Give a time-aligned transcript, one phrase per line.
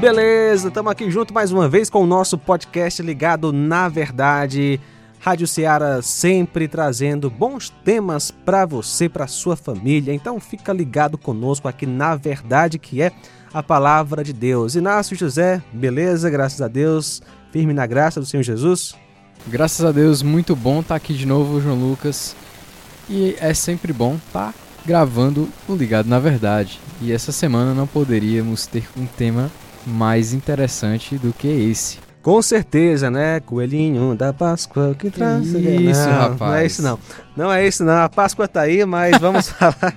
[0.00, 4.80] Beleza, estamos aqui junto mais uma vez com o nosso podcast ligado na verdade.
[5.18, 10.14] Rádio Ceará sempre trazendo bons temas para você, para sua família.
[10.14, 13.10] Então fica ligado conosco aqui na verdade que é
[13.52, 14.76] a palavra de Deus.
[14.76, 16.30] Inácio José, beleza?
[16.30, 17.20] Graças a Deus.
[17.50, 18.94] Firme na graça do Senhor Jesus.
[19.48, 22.36] Graças a Deus, muito bom estar aqui de novo, João Lucas.
[23.10, 24.54] E é sempre bom estar
[24.86, 26.78] gravando o Ligado na Verdade.
[27.02, 29.50] E essa semana não poderíamos ter um tema
[29.86, 31.98] mais interessante do que esse.
[32.22, 33.40] Com certeza, né?
[33.40, 35.46] Coelhinho da Páscoa que traz.
[35.46, 36.38] Isso, não, rapaz.
[36.40, 36.98] Não é isso, não.
[37.36, 38.02] Não é isso, não.
[38.02, 39.96] A Páscoa tá aí, mas vamos falar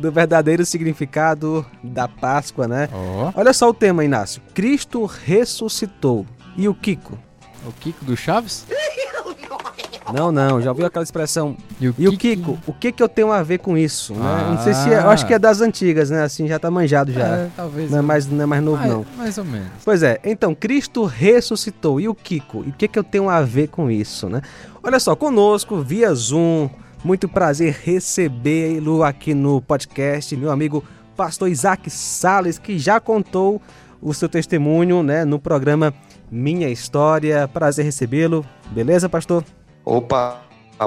[0.00, 2.88] do verdadeiro significado da Páscoa, né?
[2.92, 4.42] Ó, Olha só o tema, Inácio.
[4.52, 6.26] Cristo ressuscitou.
[6.56, 7.18] E o Kiko?
[7.66, 8.66] o Kiko do Chaves?
[10.12, 10.60] Não, não.
[10.60, 11.56] Já ouviu aquela expressão?
[11.80, 12.58] E o, E o Kiko?
[12.66, 14.12] O que que eu tenho a ver com isso?
[14.14, 14.46] né?
[14.50, 15.12] Não sei se é, eu Ah.
[15.12, 16.22] acho que é das antigas, né?
[16.22, 17.24] Assim já tá manjado já.
[17.26, 17.90] É, talvez.
[17.90, 19.06] Não é mais, não é mais novo, mais, não.
[19.16, 19.68] mais ou menos.
[19.84, 22.00] Pois é, então, Cristo ressuscitou.
[22.00, 22.64] E o Kiko?
[22.66, 24.42] E o que, que eu tenho a ver com isso, né?
[24.82, 26.68] Olha só, conosco, via Zoom,
[27.02, 30.84] muito prazer recebê-lo aqui no podcast, meu amigo
[31.16, 33.60] pastor Isaac Sales, que já contou
[34.02, 35.94] o seu testemunho, né, no programa
[36.30, 37.48] Minha História.
[37.48, 38.44] Prazer recebê-lo.
[38.70, 39.42] Beleza, pastor?
[39.84, 40.40] Opa,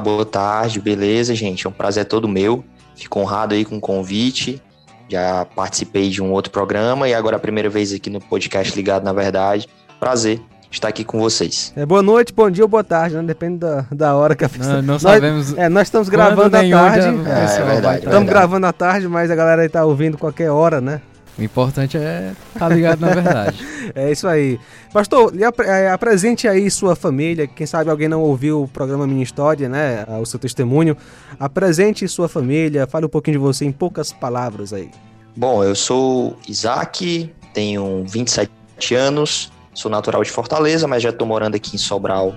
[0.03, 1.65] boa tarde, beleza, gente?
[1.65, 2.63] É um prazer todo meu.
[2.95, 4.61] Fico honrado aí com o convite.
[5.09, 9.03] Já participei de um outro programa e agora a primeira vez aqui no podcast Ligado
[9.03, 9.67] na Verdade.
[9.99, 11.71] Prazer estar aqui com vocês.
[11.77, 13.23] É, boa noite, bom dia ou boa tarde, né?
[13.23, 14.75] Depende da, da hora que a pessoa...
[14.75, 15.57] Não, não Nós- sabemos.
[15.57, 16.73] É, nós estamos gravando à tarde.
[16.73, 18.09] a É, é verdade, estar.
[18.09, 21.01] Estamos gravando à tarde, mas a galera aí tá ouvindo qualquer hora, né?
[21.37, 23.57] O importante é estar ligado na verdade.
[23.95, 24.59] É isso aí.
[24.91, 25.33] Pastor,
[25.65, 27.47] eh, apresente aí sua família.
[27.47, 30.05] Quem sabe alguém não ouviu o programa Minha História, né?
[30.21, 30.97] O seu testemunho.
[31.39, 32.85] Apresente sua família.
[32.85, 34.91] Fale um pouquinho de você em poucas palavras aí.
[35.37, 38.51] Bom, eu sou Isaac, tenho 27
[38.93, 42.35] anos, sou natural de Fortaleza, mas já estou morando aqui em Sobral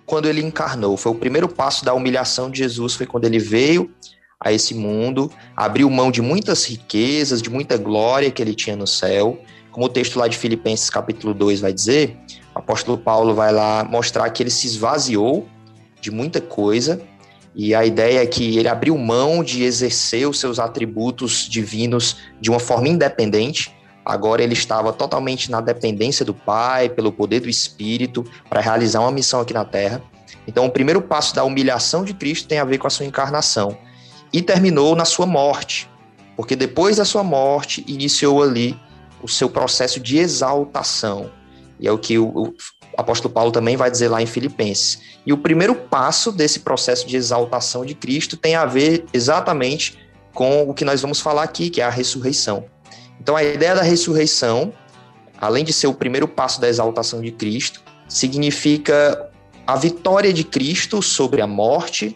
[0.05, 0.95] quando ele encarnou.
[0.95, 3.91] Foi o primeiro passo da humilhação de Jesus, foi quando ele veio
[4.39, 8.87] a esse mundo, abriu mão de muitas riquezas, de muita glória que ele tinha no
[8.87, 9.41] céu,
[9.71, 12.17] como o texto lá de Filipenses capítulo 2 vai dizer,
[12.57, 15.47] apóstolo Paulo vai lá mostrar que ele se esvaziou
[15.99, 17.01] de muita coisa,
[17.55, 22.51] e a ideia é que ele abriu mão de exercer os seus atributos divinos de
[22.51, 23.75] uma forma independente.
[24.05, 29.11] Agora ele estava totalmente na dependência do Pai, pelo poder do Espírito, para realizar uma
[29.11, 30.03] missão aqui na Terra.
[30.47, 33.75] Então, o primeiro passo da humilhação de Cristo tem a ver com a sua encarnação.
[34.31, 35.89] E terminou na sua morte,
[36.35, 38.79] porque depois da sua morte iniciou ali
[39.21, 41.31] o seu processo de exaltação.
[41.79, 42.53] E é o que o, o
[42.97, 44.99] apóstolo Paulo também vai dizer lá em Filipenses.
[45.25, 49.97] E o primeiro passo desse processo de exaltação de Cristo tem a ver exatamente
[50.33, 52.65] com o que nós vamos falar aqui, que é a ressurreição.
[53.19, 54.71] Então, a ideia da ressurreição,
[55.39, 59.29] além de ser o primeiro passo da exaltação de Cristo, significa
[59.65, 62.15] a vitória de Cristo sobre a morte,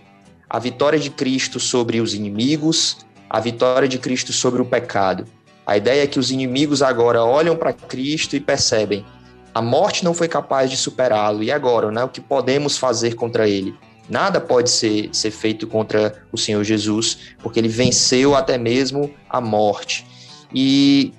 [0.50, 2.98] a vitória de Cristo sobre os inimigos,
[3.30, 5.26] a vitória de Cristo sobre o pecado.
[5.66, 9.06] A ideia é que os inimigos agora olham para Cristo e percebem:
[9.54, 13.48] a morte não foi capaz de superá-lo, e agora, né, o que podemos fazer contra
[13.48, 13.76] ele?
[14.10, 19.40] Nada pode ser, ser feito contra o Senhor Jesus, porque ele venceu até mesmo a
[19.40, 20.06] morte.
[20.54, 21.14] E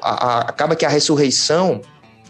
[0.00, 1.80] a, a, acaba que a ressurreição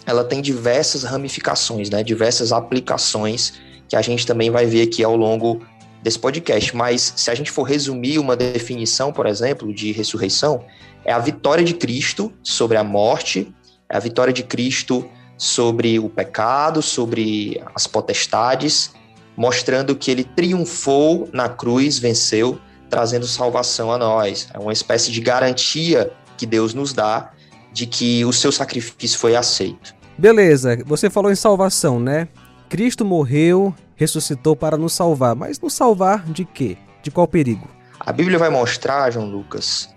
[0.04, 3.54] ela tem diversas ramificações, né, diversas aplicações
[3.88, 5.62] que a gente também vai ver aqui ao longo
[6.02, 10.64] desse podcast, mas se a gente for resumir uma definição, por exemplo, de ressurreição,
[11.04, 13.54] é a vitória de Cristo sobre a morte,
[13.88, 15.08] é a vitória de Cristo
[15.42, 18.92] sobre o pecado, sobre as potestades,
[19.36, 24.46] mostrando que ele triunfou na cruz, venceu, trazendo salvação a nós.
[24.54, 27.32] É uma espécie de garantia que Deus nos dá
[27.72, 29.92] de que o seu sacrifício foi aceito.
[30.16, 32.28] Beleza, você falou em salvação, né?
[32.68, 36.76] Cristo morreu, ressuscitou para nos salvar, mas nos salvar de quê?
[37.02, 37.68] De qual perigo?
[37.98, 39.88] A Bíblia vai mostrar, João Lucas,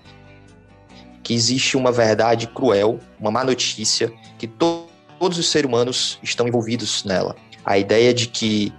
[1.21, 4.87] que existe uma verdade cruel, uma má notícia, que to
[5.19, 7.35] todos os seres humanos estão envolvidos nela.
[7.63, 8.73] A ideia de que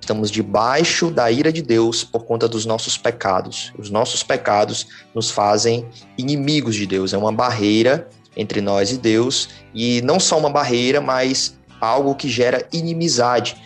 [0.00, 3.72] estamos debaixo da ira de Deus por conta dos nossos pecados.
[3.78, 5.86] Os nossos pecados nos fazem
[6.18, 11.00] inimigos de Deus, é uma barreira entre nós e Deus, e não só uma barreira,
[11.00, 13.56] mas algo que gera inimizade.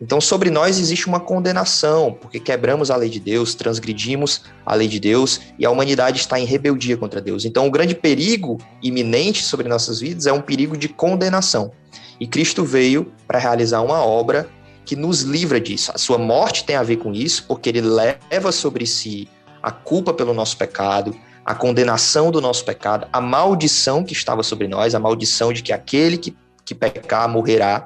[0.00, 4.88] Então, sobre nós existe uma condenação, porque quebramos a lei de Deus, transgredimos a lei
[4.88, 7.44] de Deus e a humanidade está em rebeldia contra Deus.
[7.44, 11.72] Então, o grande perigo iminente sobre nossas vidas é um perigo de condenação.
[12.18, 14.48] E Cristo veio para realizar uma obra
[14.84, 15.92] que nos livra disso.
[15.94, 19.28] A sua morte tem a ver com isso, porque ele leva sobre si
[19.62, 21.14] a culpa pelo nosso pecado,
[21.44, 25.72] a condenação do nosso pecado, a maldição que estava sobre nós, a maldição de que
[25.72, 27.84] aquele que, que pecar morrerá.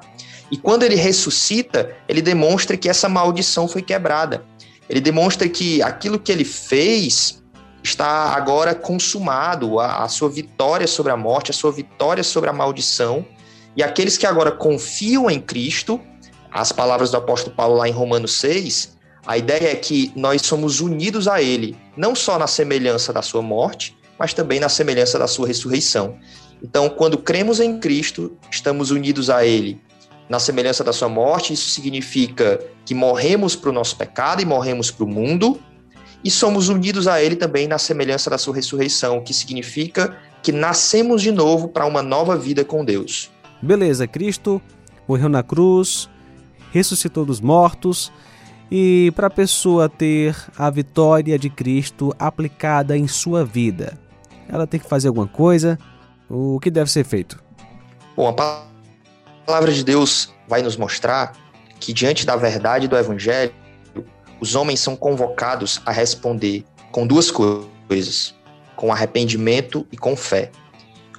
[0.51, 4.45] E quando ele ressuscita, ele demonstra que essa maldição foi quebrada.
[4.89, 7.43] Ele demonstra que aquilo que ele fez
[7.83, 12.53] está agora consumado, a, a sua vitória sobre a morte, a sua vitória sobre a
[12.53, 13.25] maldição.
[13.75, 15.99] E aqueles que agora confiam em Cristo
[16.51, 18.95] as palavras do apóstolo Paulo lá em Romanos 6,
[19.27, 23.41] a ideia é que nós somos unidos a ele, não só na semelhança da sua
[23.41, 26.17] morte, mas também na semelhança da sua ressurreição.
[26.63, 29.81] Então, quando cremos em Cristo, estamos unidos a ele
[30.29, 34.89] na semelhança da sua morte, isso significa que morremos para o nosso pecado e morremos
[34.91, 35.59] para o mundo,
[36.23, 41.21] e somos unidos a ele também na semelhança da sua ressurreição, que significa que nascemos
[41.21, 43.29] de novo para uma nova vida com Deus.
[43.61, 44.61] Beleza, Cristo
[45.07, 46.09] morreu na cruz,
[46.71, 48.11] ressuscitou dos mortos.
[48.71, 53.97] E para a pessoa ter a vitória de Cristo aplicada em sua vida,
[54.49, 55.77] ela tem que fazer alguma coisa?
[56.27, 57.41] O que deve ser feito?
[58.17, 58.65] Bom, a
[59.45, 61.33] palavra de Deus vai nos mostrar
[61.79, 63.53] que, diante da verdade do Evangelho,
[64.39, 68.33] os homens são convocados a responder com duas coisas:
[68.75, 70.51] com arrependimento e com fé.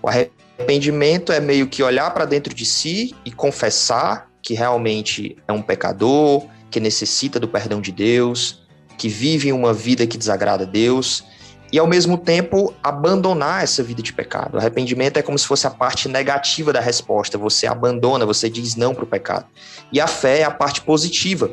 [0.03, 5.53] O arrependimento é meio que olhar para dentro de si e confessar que realmente é
[5.53, 8.67] um pecador, que necessita do perdão de Deus,
[8.99, 11.25] que vive uma vida que desagrada a Deus,
[11.73, 14.55] e ao mesmo tempo abandonar essa vida de pecado.
[14.55, 18.77] O arrependimento é como se fosse a parte negativa da resposta, você abandona, você diz
[18.77, 19.47] não para o pecado.
[19.93, 21.51] E a fé é a parte positiva,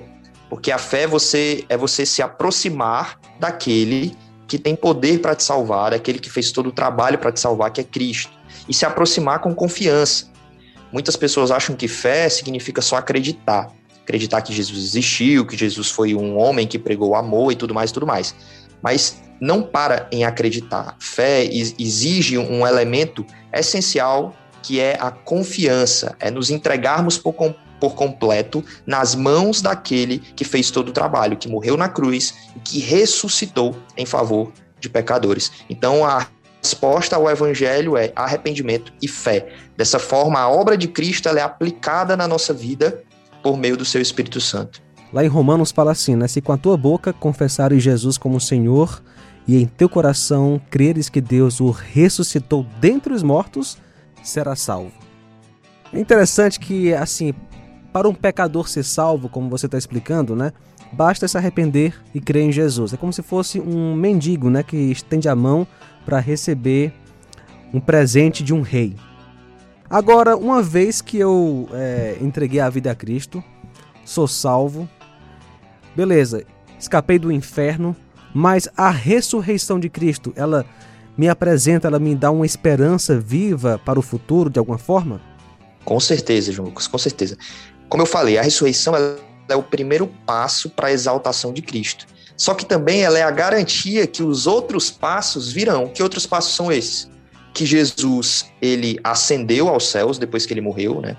[0.49, 4.15] porque a fé é você, é você se aproximar daquele
[4.47, 7.71] que tem poder para te salvar, daquele que fez todo o trabalho para te salvar,
[7.71, 8.31] que é Cristo,
[8.69, 10.31] e se aproximar com confiança.
[10.91, 13.71] Muitas pessoas acham que fé significa só acreditar.
[14.03, 17.91] Acreditar que Jesus existiu, que Jesus foi um homem que pregou amor e tudo mais,
[17.91, 18.35] tudo mais.
[18.83, 20.95] Mas não para em acreditar.
[20.99, 27.33] Fé exige um elemento essencial que é a confiança, é nos entregarmos por,
[27.79, 32.59] por completo nas mãos daquele que fez todo o trabalho, que morreu na cruz e
[32.59, 35.51] que ressuscitou em favor de pecadores.
[35.69, 36.27] Então a
[36.61, 39.49] resposta ao evangelho é arrependimento e fé.
[39.75, 43.03] Dessa forma, a obra de Cristo é aplicada na nossa vida
[43.43, 44.81] por meio do seu Espírito Santo.
[45.13, 46.27] Lá em Romanos fala assim, né?
[46.27, 49.01] Se com a tua boca confessares Jesus como Senhor
[49.47, 53.77] e em teu coração creres que Deus o ressuscitou dentre os mortos,
[54.23, 54.91] será salvo.
[55.93, 57.31] É interessante que, assim,
[57.91, 60.51] para um pecador ser salvo, como você está explicando, né?
[60.91, 62.93] Basta se arrepender e crer em Jesus.
[62.93, 64.63] É como se fosse um mendigo, né?
[64.63, 65.67] Que estende a mão
[66.05, 66.91] para receber
[67.71, 68.95] um presente de um rei.
[69.87, 73.43] Agora, uma vez que eu é, entreguei a vida a Cristo,
[74.03, 74.89] sou salvo,
[75.95, 76.43] beleza,
[76.79, 77.95] escapei do inferno,
[78.33, 80.65] mas a ressurreição de Cristo, ela
[81.17, 85.21] me apresenta, ela me dá uma esperança viva para o futuro de alguma forma?
[85.85, 87.37] Com certeza, João Lucas, com certeza.
[87.87, 88.93] Como eu falei, a ressurreição
[89.47, 92.07] é o primeiro passo para a exaltação de Cristo.
[92.35, 95.87] Só que também ela é a garantia que os outros passos virão.
[95.87, 97.09] Que outros passos são esses?
[97.53, 101.15] Que Jesus, ele ascendeu aos céus depois que ele morreu, né?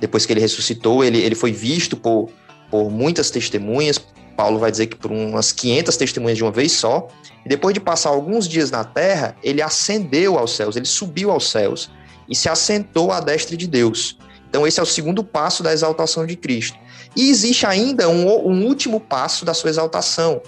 [0.00, 2.30] Depois que ele ressuscitou, ele, ele foi visto por,
[2.70, 4.00] por muitas testemunhas.
[4.36, 7.08] Paulo vai dizer que por umas 500 testemunhas de uma vez só.
[7.44, 11.50] E depois de passar alguns dias na terra, ele ascendeu aos céus, ele subiu aos
[11.50, 11.90] céus
[12.28, 14.18] e se assentou à destra de Deus.
[14.48, 16.78] Então, esse é o segundo passo da exaltação de Cristo.
[17.14, 20.40] E existe ainda um, um último passo da sua exaltação,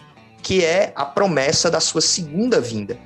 [0.43, 2.99] que é a promessa da sua segunda vinda.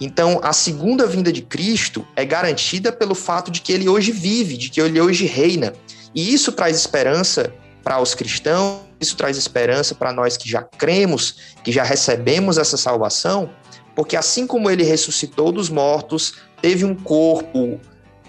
[0.00, 4.56] Então, a segunda vinda de Cristo é garantida pelo fato de que ele hoje vive,
[4.56, 5.72] de que ele hoje reina.
[6.14, 7.52] E isso traz esperança
[7.84, 12.78] para os cristãos, isso traz esperança para nós que já cremos, que já recebemos essa
[12.78, 13.50] salvação,
[13.94, 17.78] porque assim como ele ressuscitou dos mortos, teve um corpo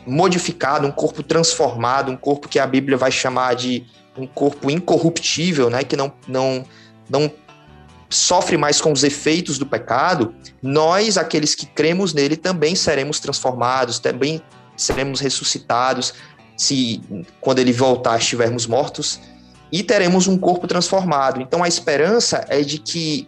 [0.05, 3.85] modificado, um corpo transformado, um corpo que a Bíblia vai chamar de
[4.17, 6.63] um corpo incorruptível, né, que não, não,
[7.09, 7.31] não
[8.09, 14.00] sofre mais com os efeitos do pecado, nós, aqueles que cremos nele, também seremos transformados,
[14.00, 14.41] também
[14.75, 16.13] seremos ressuscitados,
[16.57, 17.01] se
[17.41, 19.19] quando ele voltar estivermos mortos,
[19.72, 21.41] e teremos um corpo transformado.
[21.41, 23.27] Então a esperança é de que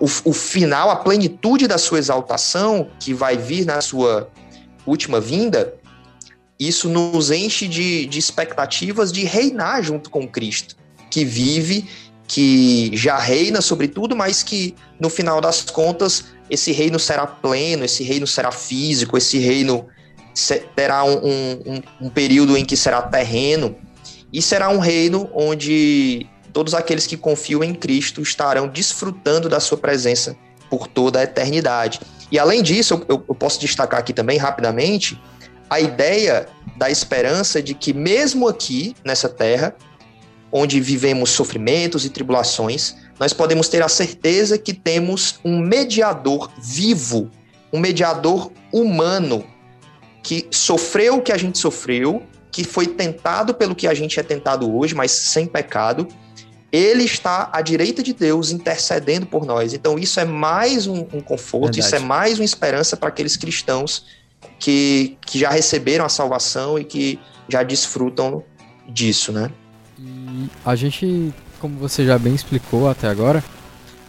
[0.00, 4.28] o, o final, a plenitude da sua exaltação, que vai vir na sua
[4.86, 5.74] última vinda,
[6.58, 10.76] isso nos enche de, de expectativas de reinar junto com Cristo,
[11.10, 11.88] que vive,
[12.28, 17.84] que já reina sobre tudo, mas que no final das contas esse reino será pleno,
[17.84, 19.86] esse reino será físico, esse reino
[20.76, 23.74] terá um, um, um período em que será terreno,
[24.32, 29.78] e será um reino onde todos aqueles que confiam em Cristo estarão desfrutando da sua
[29.78, 30.36] presença
[30.68, 32.00] por toda a eternidade.
[32.30, 35.20] E além disso, eu, eu posso destacar aqui também rapidamente
[35.68, 39.74] a ideia da esperança de que, mesmo aqui nessa terra,
[40.52, 47.30] onde vivemos sofrimentos e tribulações, nós podemos ter a certeza que temos um mediador vivo,
[47.72, 49.44] um mediador humano,
[50.22, 54.22] que sofreu o que a gente sofreu, que foi tentado pelo que a gente é
[54.22, 56.06] tentado hoje, mas sem pecado,
[56.72, 59.72] ele está à direita de Deus intercedendo por nós.
[59.72, 61.80] Então, isso é mais um, um conforto, Verdade.
[61.80, 64.06] isso é mais uma esperança para aqueles cristãos
[64.58, 68.44] que, que já receberam a salvação e que já desfrutam
[68.88, 69.50] disso, né?
[69.98, 73.42] E a gente, como você já bem explicou até agora,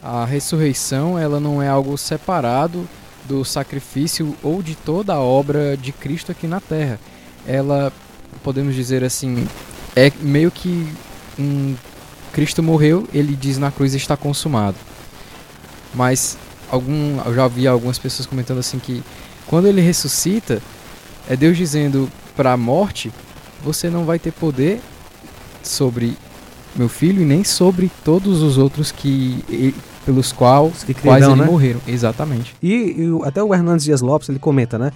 [0.01, 2.87] a ressurreição ela não é algo separado
[3.25, 6.99] do sacrifício ou de toda a obra de Cristo aqui na Terra.
[7.45, 7.91] Ela,
[8.43, 9.47] podemos dizer assim,
[9.95, 10.87] é meio que
[11.37, 11.75] um
[12.33, 14.77] Cristo morreu, ele diz na cruz está consumado.
[15.93, 16.37] Mas
[16.69, 19.03] algum, eu já vi algumas pessoas comentando assim que
[19.45, 20.61] quando ele ressuscita,
[21.29, 23.11] é Deus dizendo para a morte,
[23.63, 24.79] você não vai ter poder
[25.61, 26.17] sobre
[26.75, 31.45] meu filho e nem sobre todos os outros que pelos quais, que quais ele né?
[31.45, 31.81] morreram.
[31.87, 32.55] Exatamente.
[32.61, 34.91] E, e, até o Hernandes Dias Lopes ele comenta, né?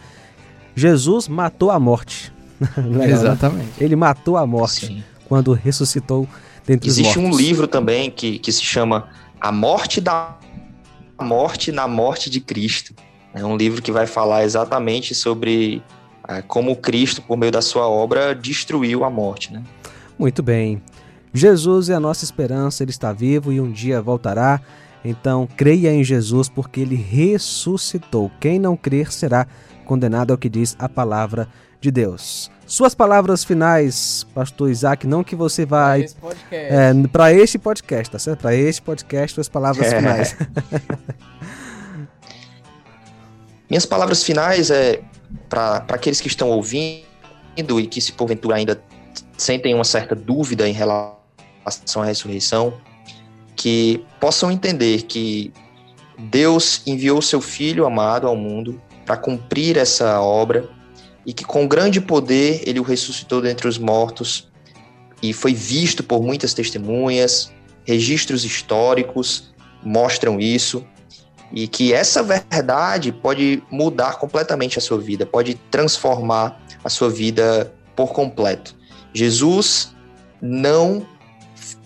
[0.75, 2.33] Jesus matou a morte.
[2.77, 3.11] Legal, né?
[3.11, 3.65] Exatamente.
[3.65, 3.73] Né?
[3.79, 5.03] Ele matou a morte Sim.
[5.27, 6.27] quando ressuscitou
[6.65, 9.09] dentre Existe um livro também que, que se chama
[9.39, 10.37] A Morte da
[11.21, 12.93] Morte na Morte de Cristo.
[13.33, 15.83] É um livro que vai falar exatamente sobre
[16.27, 19.53] é, como Cristo, por meio da sua obra, destruiu a morte.
[19.53, 19.61] Né?
[20.17, 20.81] Muito bem.
[21.33, 24.61] Jesus é a nossa esperança, ele está vivo e um dia voltará.
[25.03, 28.31] Então, creia em Jesus, porque ele ressuscitou.
[28.39, 29.45] Quem não crer será
[29.85, 31.47] condenado ao que diz a palavra
[31.85, 32.49] de Deus.
[32.65, 36.07] Suas palavras finais, pastor Isaac, não que você vai.
[37.11, 38.41] Para é, este podcast, tá certo?
[38.41, 39.97] Para este podcast, suas palavras é.
[39.97, 40.35] finais.
[43.69, 45.01] Minhas palavras finais é
[45.47, 47.05] para aqueles que estão ouvindo
[47.79, 48.81] e que, se porventura ainda
[49.37, 52.73] sentem uma certa dúvida em relação à ressurreição,
[53.55, 55.53] que possam entender que
[56.17, 60.67] Deus enviou seu Filho amado ao mundo para cumprir essa obra
[61.25, 64.47] e que com grande poder ele o ressuscitou dentre os mortos
[65.21, 67.51] e foi visto por muitas testemunhas,
[67.83, 69.53] registros históricos
[69.83, 70.85] mostram isso
[71.51, 77.73] e que essa verdade pode mudar completamente a sua vida, pode transformar a sua vida
[77.95, 78.75] por completo.
[79.13, 79.95] Jesus
[80.41, 81.07] não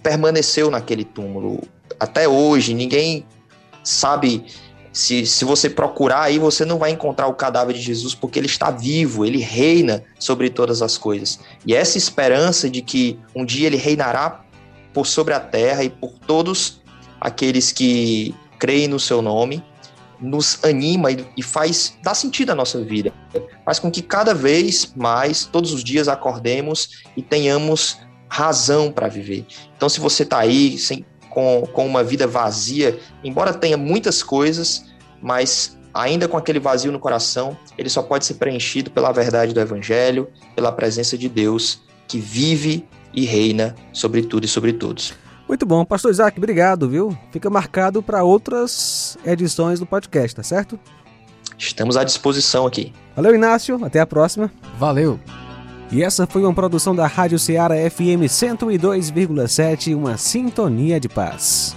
[0.02, 1.62] permaneceu naquele túmulo.
[2.00, 3.26] Até hoje, ninguém
[3.84, 4.46] sabe
[4.92, 8.48] se, se você procurar aí, você não vai encontrar o cadáver de Jesus, porque ele
[8.48, 11.40] está vivo, ele reina sobre todas as coisas.
[11.66, 14.44] E essa esperança de que um dia ele reinará
[14.94, 16.82] por sobre a terra e por todos
[17.22, 19.64] aqueles que creem no seu nome,
[20.20, 23.14] nos anima e, faz dar sentido à nossa vida.
[23.64, 29.46] Faz com que cada vez mais, todos os dias, acordemos e tenhamos razão para viver.
[29.76, 31.06] Então, se você está aí sem,
[31.40, 34.84] com, com uma vida vazia, embora tenha muitas coisas,
[35.22, 39.60] mas ainda com aquele vazio no coração, ele só pode ser preenchido pela verdade do
[39.60, 45.14] Evangelho, pela presença de Deus que vive e reina sobre tudo e sobre todos.
[45.48, 47.18] Muito bom, Pastor Isaac, obrigado, viu?
[47.32, 50.78] Fica marcado para outras edições do podcast, tá certo?
[51.58, 52.94] Estamos à disposição aqui.
[53.16, 53.84] Valeu, Inácio.
[53.84, 54.52] Até a próxima.
[54.78, 55.20] Valeu.
[55.92, 61.76] E essa foi uma produção da Rádio Ceará FM 102,7, uma sintonia de paz.